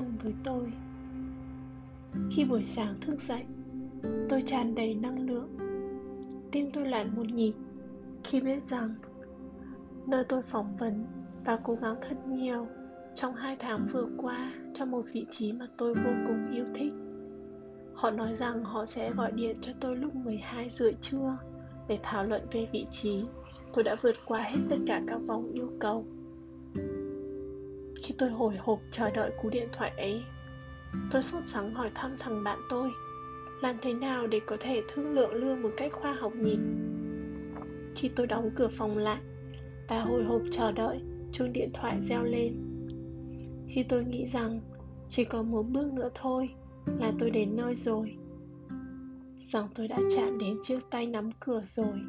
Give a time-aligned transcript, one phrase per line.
[0.00, 0.72] ăn với tôi
[2.30, 3.44] khi buổi sáng thức dậy,
[4.28, 5.48] tôi tràn đầy năng lượng
[6.52, 7.52] tim tôi lại một nhịp
[8.24, 8.94] khi biết rằng
[10.06, 11.06] nơi tôi phỏng vấn
[11.44, 12.66] và cố gắng thật nhiều
[13.14, 16.92] trong hai tháng vừa qua cho một vị trí mà tôi vô cùng yêu thích.
[17.94, 21.36] Họ nói rằng họ sẽ gọi điện cho tôi lúc 12 rưỡi trưa
[21.88, 23.24] để thảo luận về vị trí.
[23.74, 26.04] Tôi đã vượt qua hết tất cả các vòng yêu cầu.
[28.10, 30.22] Khi tôi hồi hộp chờ đợi cú điện thoại ấy,
[31.10, 32.90] tôi sốt sắng hỏi thăm thằng bạn tôi
[33.62, 36.58] làm thế nào để có thể thương lượng lương một cách khoa học nhỉ?
[37.96, 39.20] Khi tôi đóng cửa phòng lại
[39.88, 41.00] và hồi hộp chờ đợi,
[41.32, 42.54] chuông điện thoại reo lên.
[43.68, 44.60] Khi tôi nghĩ rằng
[45.08, 46.48] chỉ còn một bước nữa thôi
[46.98, 48.16] là tôi đến nơi rồi.
[49.36, 52.00] Rằng tôi đã chạm đến chiếc tay nắm cửa rồi.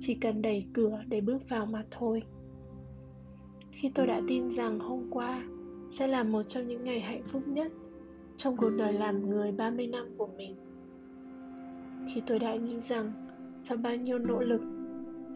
[0.00, 2.22] Chỉ cần đẩy cửa để bước vào mà thôi.
[3.76, 5.42] Khi tôi đã tin rằng hôm qua
[5.90, 7.72] sẽ là một trong những ngày hạnh phúc nhất
[8.36, 10.56] trong cuộc đời làm người 30 năm của mình.
[12.14, 13.12] Khi tôi đã nghĩ rằng
[13.60, 14.60] sau bao nhiêu nỗ lực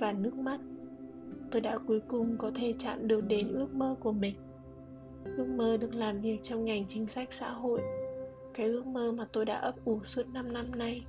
[0.01, 0.61] và nước mắt,
[1.51, 4.35] tôi đã cuối cùng có thể chạm được đến ước mơ của mình.
[5.37, 7.81] Ước mơ được làm việc trong ngành chính sách xã hội,
[8.55, 11.05] cái ước mơ mà tôi đã ấp ủ suốt 5 năm nay.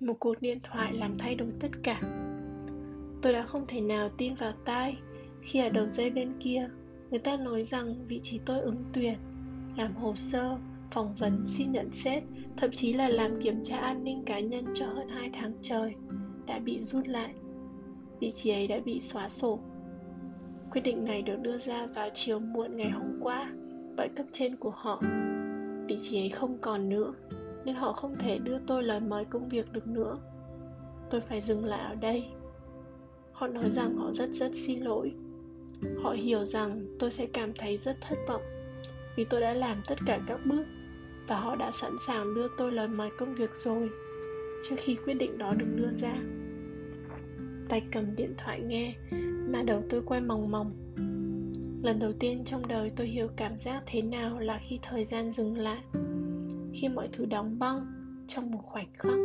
[0.00, 2.00] Một cuộc điện thoại làm thay đổi tất cả
[3.24, 4.96] tôi đã không thể nào tin vào tai.
[5.42, 6.68] Khi ở đầu dây bên kia
[7.10, 9.14] người ta nói rằng vị trí tôi ứng tuyển
[9.76, 10.58] làm hồ sơ
[10.90, 12.22] phỏng vấn xin nhận xét
[12.56, 15.94] thậm chí là làm kiểm tra an ninh cá nhân cho hơn 2 tháng trời
[16.46, 17.34] đã bị rút lại.
[18.20, 19.58] Vị trí ấy đã bị xóa sổ.
[20.70, 23.52] Quyết định này được đưa ra vào chiều muộn ngày hôm qua
[23.96, 25.02] bởi cấp trên của họ.
[25.88, 27.14] Vị trí ấy không còn nữa
[27.64, 30.18] nên họ không thể đưa tôi lời mời công việc được nữa.
[31.10, 32.24] Tôi phải dừng lại ở đây
[33.44, 35.12] họ nói rằng họ rất rất xin lỗi.
[36.02, 38.42] Họ hiểu rằng tôi sẽ cảm thấy rất thất vọng
[39.16, 40.64] vì tôi đã làm tất cả các bước
[41.28, 43.90] và họ đã sẵn sàng đưa tôi lời mời công việc rồi,
[44.68, 46.14] trước khi quyết định đó được đưa ra.
[47.68, 48.94] Tay cầm điện thoại nghe,
[49.48, 50.72] mà đầu tôi quay mòng mòng.
[51.82, 55.32] Lần đầu tiên trong đời tôi hiểu cảm giác thế nào là khi thời gian
[55.32, 55.82] dừng lại,
[56.72, 57.86] khi mọi thứ đóng băng
[58.28, 59.18] trong một khoảnh khắc,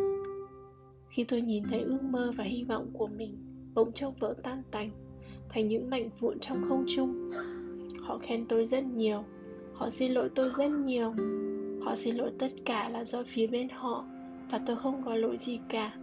[1.09, 4.63] khi tôi nhìn thấy ước mơ và hy vọng của mình bỗng chốc vỡ tan
[4.71, 4.91] tành,
[5.49, 7.31] thành những mảnh vụn trong không trung.
[8.01, 9.23] Họ khen tôi rất nhiều,
[9.73, 11.13] họ xin lỗi tôi rất nhiều.
[11.83, 14.05] Họ xin lỗi tất cả là do phía bên họ,
[14.51, 15.93] và tôi không có lỗi gì cả.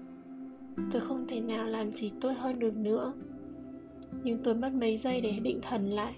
[0.93, 3.13] Tôi không thể nào làm gì tốt hơn được nữa.
[4.23, 6.15] Nhưng tôi mất mấy giây để định thần lại.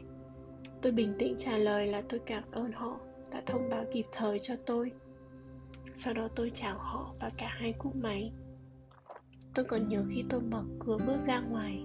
[0.83, 2.99] Tôi bình tĩnh trả lời là tôi cảm ơn họ
[3.31, 4.93] đã thông báo kịp thời cho tôi.
[5.95, 8.33] Sau đó tôi chào họ và cả hai cúp máy
[9.55, 11.83] tôi còn nhớ khi tôi mở cửa bước ra ngoài.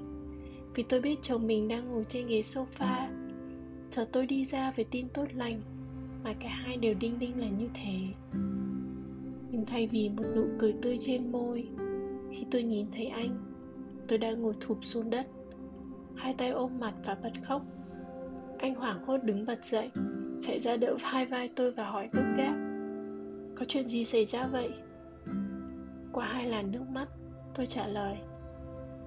[0.75, 3.07] Vì tôi biết chồng mình đang ngồi trên ghế sofa.
[3.91, 5.61] Chờ tôi đi ra với tin tốt lành,
[6.23, 7.99] mà cả hai đều đinh đinh là như thế.
[9.51, 11.67] Nhưng thay vì một nụ cười tươi trên môi,
[12.31, 13.53] khi tôi nhìn thấy anh,
[14.07, 15.27] tôi đang ngồi thụp xuống đất.
[16.15, 17.61] Hai tay ôm mặt và bật khóc.
[18.57, 19.89] Anh hoảng hốt đứng bật dậy,
[20.41, 22.55] chạy ra đỡ hai vai tôi và hỏi gấp gáp,
[23.55, 24.69] có chuyện gì xảy ra vậy?
[26.11, 27.07] Qua hai làn nước mắt
[27.55, 28.17] tôi trả lời,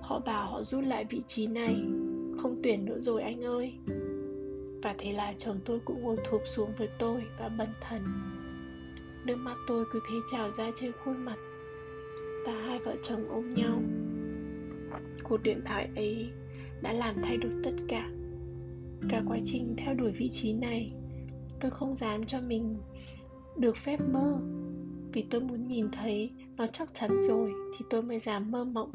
[0.00, 1.74] họ bảo họ rút lại vị trí này,
[2.38, 3.72] không tuyển nữa rồi anh ơi.
[4.82, 8.02] Và thế là chồng tôi cũng ngồi thụp xuống với tôi và bần thần.
[9.26, 11.36] Nước mắt tôi cứ thế trào ra trên khuôn mặt
[12.46, 13.82] và hai vợ chồng ôm nhau.
[15.24, 16.28] Cuộc điện thoại ấy
[16.82, 18.10] đã làm thay đổi tất cả.
[19.08, 20.92] Cả quá trình theo đuổi vị trí này,
[21.60, 22.76] tôi không dám cho mình
[23.56, 24.38] được phép mơ
[25.12, 28.90] vì tôi muốn nhìn thấy nó chắc chắn rồi, thì tôi mới dám mơ mộng.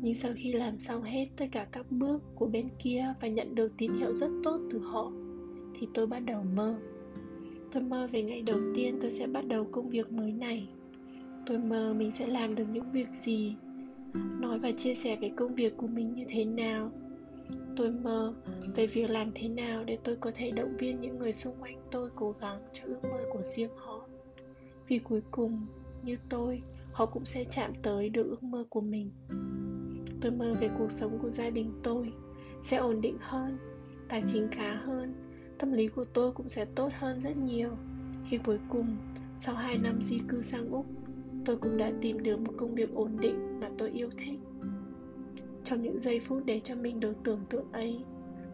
[0.00, 3.54] Nhưng sau khi làm xong hết tất cả các bước của bên kia và nhận
[3.54, 5.12] được tín hiệu rất tốt từ họ,
[5.80, 6.76] thì tôi bắt đầu mơ.
[7.72, 10.68] Tôi mơ về ngày đầu tiên tôi sẽ bắt đầu công việc mới này.
[11.46, 13.54] Tôi mơ mình sẽ làm được những việc gì,
[14.14, 16.90] nói và chia sẻ về công việc của mình như thế nào.
[17.76, 18.34] Tôi mơ
[18.74, 21.78] về việc làm thế nào để tôi có thể động viên những người xung quanh
[21.90, 24.06] tôi cố gắng cho ước mơ của riêng họ.
[24.88, 25.66] Vì cuối cùng
[26.04, 26.62] như tôi,
[26.92, 29.10] họ cũng sẽ chạm tới được ước mơ của mình.
[30.20, 32.12] Tôi mơ về cuộc sống của gia đình tôi,
[32.62, 33.58] sẽ ổn định hơn,
[34.08, 35.14] tài chính khá hơn,
[35.58, 37.70] tâm lý của tôi cũng sẽ tốt hơn rất nhiều.
[38.28, 38.96] Khi cuối cùng,
[39.38, 40.86] sau 2 năm di cư sang úc,
[41.44, 44.40] tôi cũng đã tìm được một công việc ổn định mà tôi yêu thích.
[45.64, 48.04] Trong những giây phút để cho mình được tưởng tượng ấy,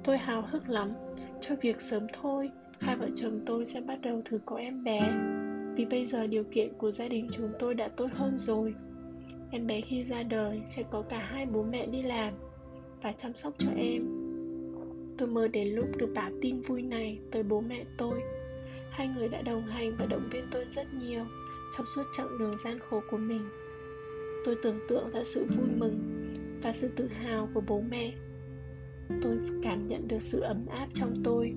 [0.04, 0.92] tôi hào hức lắm.
[1.40, 2.50] Cho việc sớm thôi,
[2.80, 5.00] hai vợ chồng tôi sẽ bắt đầu thử có em bé
[5.76, 8.74] vì bây giờ điều kiện của gia đình chúng tôi đã tốt hơn rồi.
[9.50, 12.34] Em bé khi ra đời sẽ có cả hai bố mẹ đi làm
[13.02, 14.02] và chăm sóc cho em.
[15.18, 18.20] Tôi mơ đến lúc được báo tin vui này tới bố mẹ tôi.
[18.90, 21.24] Hai người đã đồng hành và động viên tôi rất nhiều
[21.76, 23.48] trong suốt chặng đường gian khổ của mình.
[24.44, 25.98] Tôi tưởng tượng ra sự vui mừng
[26.62, 28.12] và sự tự hào của bố mẹ.
[29.22, 31.54] Tôi cảm nhận được sự ấm áp trong tôi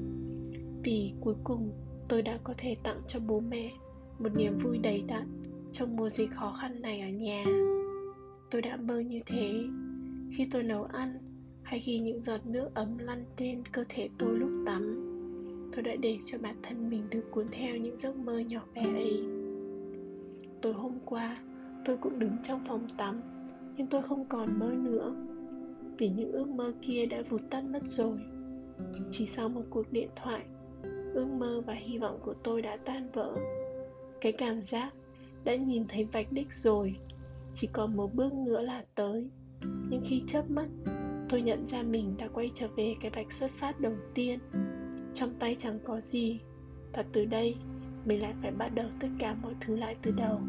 [0.84, 1.72] vì cuối cùng
[2.10, 3.72] tôi đã có thể tặng cho bố mẹ
[4.20, 5.28] một niềm vui đầy đặn
[5.72, 7.46] trong mùa dịch khó khăn này ở nhà.
[8.52, 9.64] Tôi đã mơ như thế.
[10.38, 11.18] Khi tôi nấu ăn
[11.64, 15.06] hay khi những giọt nước ấm lăn trên cơ thể tôi lúc tắm,
[15.76, 18.82] tôi đã để cho bản thân mình được cuốn theo những giấc mơ nhỏ bé
[18.82, 19.24] ấy.
[20.62, 21.38] Tối hôm qua,
[21.86, 23.22] tôi cũng đứng trong phòng tắm,
[23.78, 25.16] nhưng tôi không còn mơ nữa,
[25.98, 28.20] vì những ước mơ kia đã vụt tắt mất rồi.
[29.12, 30.46] Chỉ sau một cuộc điện thoại,
[31.14, 33.36] ước mơ và hy vọng của tôi đã tan vỡ
[34.22, 34.94] cái cảm giác
[35.44, 36.96] đã nhìn thấy vạch đích rồi.
[37.54, 39.30] Chỉ còn một bước nữa là tới.
[39.62, 40.68] Nhưng khi chớp mắt,
[41.30, 44.40] tôi nhận ra mình đã quay trở về cái vạch xuất phát đầu tiên.
[45.14, 46.40] Trong tay chẳng có gì.
[46.94, 47.56] Và từ đây,
[48.06, 50.40] mình lại phải bắt đầu tất cả mọi thứ lại từ đầu.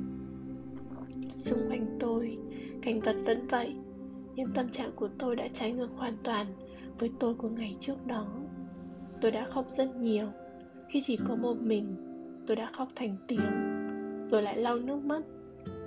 [1.28, 2.38] Xung quanh tôi,
[2.82, 3.74] cảnh vật vẫn vậy.
[4.34, 6.46] Nhưng tâm trạng của tôi đã trái ngược hoàn toàn
[6.98, 8.28] với tôi của ngày trước đó.
[9.20, 10.28] Tôi đã khóc rất nhiều.
[10.88, 12.09] Khi chỉ có một mình
[12.50, 13.40] tôi đã khóc thành tiếng,
[14.26, 15.22] rồi lại lau nước mắt,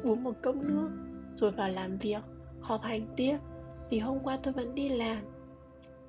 [0.03, 0.89] uống một cốc nước,
[1.31, 2.23] rồi vào làm việc,
[2.61, 3.37] họp hành tiếp,
[3.91, 5.17] vì hôm qua tôi vẫn đi làm.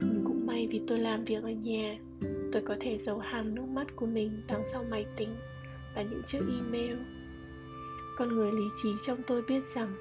[0.00, 1.98] Nhưng cũng may vì tôi làm việc ở nhà,
[2.52, 5.28] tôi có thể giấu hàng nước mắt của mình đằng sau máy tính
[5.94, 6.96] và những chiếc email.
[8.16, 9.96] Con người lý trí trong tôi biết rằng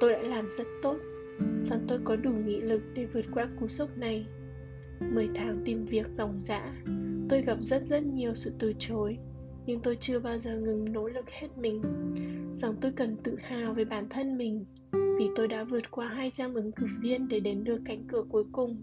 [0.00, 0.96] tôi đã làm rất tốt,
[1.64, 4.26] rằng tôi có đủ nghị lực để vượt qua cú sốc này.
[5.00, 6.72] 10 tháng tìm việc ròng rã
[7.28, 9.18] tôi gặp rất rất nhiều sự từ chối
[9.66, 11.82] nhưng tôi chưa bao giờ ngừng nỗ lực hết mình.
[12.54, 16.54] Rằng tôi cần tự hào về bản thân mình, vì tôi đã vượt qua 200
[16.54, 18.82] ứng cử viên để đến được cánh cửa cuối cùng.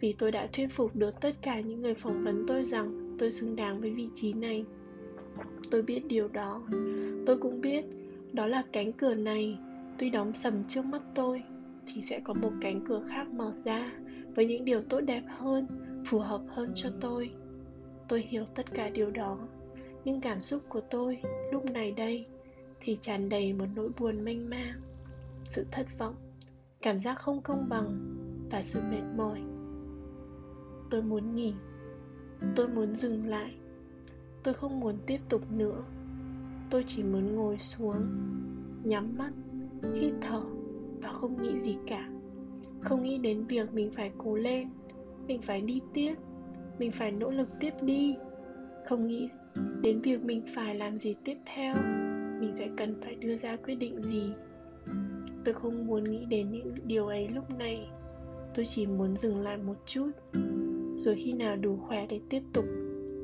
[0.00, 3.30] Vì tôi đã thuyết phục được tất cả những người phỏng vấn tôi rằng tôi
[3.30, 4.64] xứng đáng với vị trí này.
[5.70, 6.62] Tôi biết điều đó.
[7.26, 7.84] Tôi cũng biết,
[8.32, 9.58] đó là cánh cửa này.
[9.98, 11.42] Tuy đóng sầm trước mắt tôi,
[11.86, 13.92] thì sẽ có một cánh cửa khác mở ra
[14.34, 15.66] với những điều tốt đẹp hơn,
[16.06, 17.30] phù hợp hơn cho tôi.
[18.08, 19.38] Tôi hiểu tất cả điều đó
[20.04, 21.18] nhưng cảm xúc của tôi
[21.52, 22.26] lúc này đây
[22.80, 24.80] thì tràn đầy một nỗi buồn mênh mang,
[25.44, 26.14] sự thất vọng,
[26.82, 28.14] cảm giác không công bằng
[28.50, 29.40] và sự mệt mỏi.
[30.90, 31.54] Tôi muốn nghỉ,
[32.56, 33.54] tôi muốn dừng lại,
[34.42, 35.84] tôi không muốn tiếp tục nữa.
[36.70, 38.06] Tôi chỉ muốn ngồi xuống,
[38.84, 39.32] nhắm mắt,
[39.94, 40.42] hít thở
[41.02, 42.08] và không nghĩ gì cả.
[42.80, 44.68] Không nghĩ đến việc mình phải cố lên,
[45.26, 46.14] mình phải đi tiếp,
[46.78, 48.16] mình phải nỗ lực tiếp đi.
[48.86, 49.28] Không nghĩ
[49.80, 51.74] đến việc mình phải làm gì tiếp theo,
[52.40, 54.32] mình sẽ cần phải đưa ra quyết định gì?
[55.44, 57.88] Tôi không muốn nghĩ đến những điều ấy lúc này.
[58.54, 60.10] Tôi chỉ muốn dừng lại một chút.
[60.96, 62.64] Rồi khi nào đủ khỏe để tiếp tục,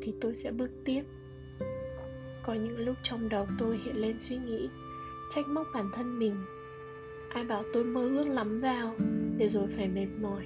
[0.03, 1.03] thì tôi sẽ bước tiếp.
[2.43, 4.69] Có những lúc trong đầu tôi hiện lên suy nghĩ,
[5.35, 6.35] trách móc bản thân mình.
[7.35, 8.95] Ai bảo tôi mơ ước lắm vào,
[9.37, 10.43] để rồi phải mệt mỏi.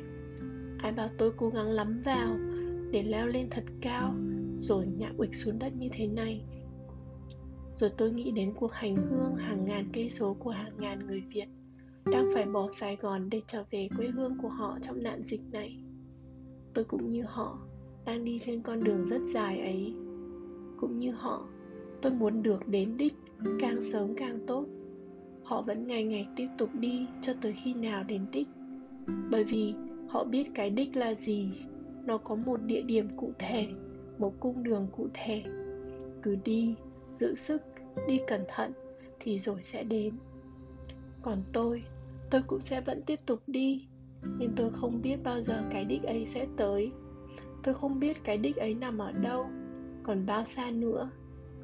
[0.79, 2.37] Ai bảo tôi cố gắng lắm vào,
[2.91, 4.15] để leo lên thật cao
[4.59, 6.45] rồi ngã ụịch xuống đất như thế này.
[7.73, 11.21] Rồi tôi nghĩ đến cuộc hành hương hàng ngàn cây số của hàng ngàn người
[11.21, 11.47] việt
[12.07, 15.41] đang phải bỏ sài gòn để trở về quê hương của họ trong nạn dịch
[15.53, 15.77] này.
[16.75, 17.59] Tôi cũng như họ
[18.05, 19.95] đang đi trên con đường rất dài ấy.
[20.81, 21.49] Cũng như họ,
[22.03, 23.15] tôi muốn được đến đích,
[23.61, 24.67] càng sớm càng tốt.
[25.45, 28.49] Họ vẫn ngày ngày tiếp tục đi cho tới khi nào đến đích.
[29.31, 29.75] Bởi vì
[30.09, 31.51] họ biết cái đích là gì,
[32.05, 33.67] nó có một địa điểm cụ thể
[34.19, 35.43] một cung đường cụ thể.
[36.23, 36.75] Cứ đi,
[37.09, 37.63] giữ sức,
[38.09, 38.73] đi cẩn thận
[39.21, 40.15] thì rồi sẽ đến.
[41.23, 41.85] Còn tôi
[42.31, 43.87] tôi cũng sẽ vẫn tiếp tục đi,
[44.39, 46.91] nhưng tôi không biết bao giờ cái đích ấy sẽ tới.
[47.63, 49.47] Tôi không biết cái đích ấy nằm ở đâu,
[50.03, 51.11] còn bao xa nữa,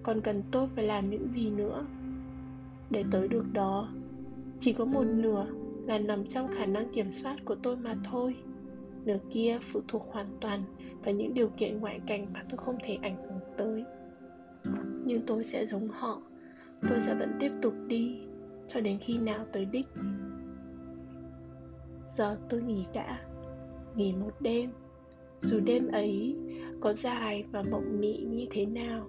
[0.03, 1.87] còn cần tôi phải làm những gì nữa.
[2.91, 3.89] Để tới được đó,
[4.61, 5.47] chỉ có một nửa
[5.87, 8.37] là nằm trong khả năng kiểm soát của tôi mà thôi.
[9.05, 10.63] Nửa kia phụ thuộc hoàn toàn
[11.05, 13.85] và những điều kiện ngoại cảnh mà tôi không thể ảnh hưởng tới.
[15.05, 16.23] Nhưng tôi sẽ giống họ.
[16.89, 18.21] Tôi sẽ vẫn tiếp tục đi
[18.69, 19.87] cho đến khi nào tới đích.
[22.09, 23.21] Giờ tôi nghỉ đã,
[23.97, 24.71] nghỉ một đêm.
[25.41, 26.37] Dù đêm ấy
[26.81, 29.09] có dài và mộng mị như thế nào,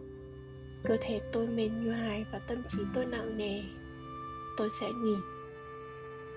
[0.83, 3.61] cơ thể tôi mệt nhoài và tâm trí tôi nặng nề,
[4.57, 5.15] tôi sẽ nghỉ.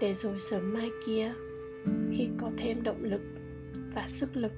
[0.00, 1.32] Để rồi sớm mai kia,
[2.10, 3.20] khi có thêm động lực
[3.94, 4.52] và sức lực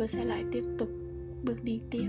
[0.00, 0.88] tôi sẽ lại tiếp tục
[1.42, 2.08] bước đi tiếp.